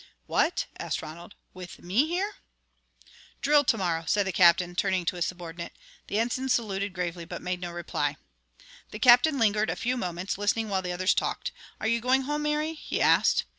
[0.25, 2.37] "What?" asked Ronald, "with me here?"
[3.43, 5.73] "Drill to morrow," said the Captain, turning to his subordinate.
[6.07, 8.17] The Ensign saluted gravely, but made no reply.
[8.89, 11.51] The Captain lingered a few moments, listening while the others talked.
[11.79, 13.43] "Are you going home, Mary?" he asked.